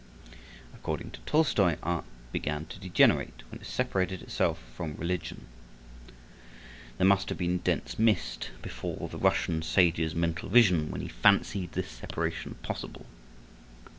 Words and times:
According 0.73 1.11
to 1.11 1.19
Tolstoi, 1.27 1.77
art 1.83 2.05
began 2.31 2.65
to 2.65 2.79
degenerate 2.79 3.43
when 3.51 3.61
it 3.61 3.67
separated 3.67 4.23
itself 4.23 4.57
from 4.75 4.95
religion. 4.95 5.45
There 6.97 7.05
must 7.05 7.29
have 7.29 7.37
been 7.37 7.59
dense 7.59 7.99
mist 7.99 8.49
before 8.63 9.09
the 9.09 9.19
Russian 9.19 9.61
sage's 9.61 10.15
mental 10.15 10.49
vision 10.49 10.89
when 10.89 11.01
he 11.01 11.07
fancied 11.07 11.73
this 11.73 11.89
separation 11.91 12.55
possible. 12.63 13.05